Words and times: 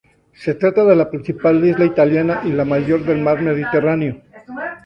Se 0.33 0.55
trata 0.55 0.83
de 0.83 0.95
la 0.95 1.11
principal 1.11 1.63
isla 1.63 1.85
italiana 1.85 2.41
y 2.43 2.51
la 2.53 2.65
mayor 2.65 3.05
del 3.05 3.21
mar 3.21 3.39
Mediterráneo. 3.39 4.19